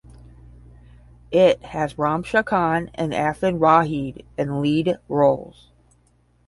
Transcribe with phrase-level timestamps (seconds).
[1.29, 5.69] It has Ramsha Khan and Affan Waheed in lead roles.